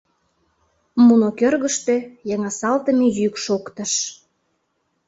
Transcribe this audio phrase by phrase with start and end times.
[1.05, 1.95] Муно кӧргыштӧ
[2.29, 3.93] йыҥысалтыме йӱк шоктыш: